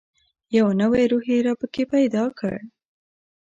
[0.57, 2.53] یو نوی روح یې را پکښې پیدا کړ.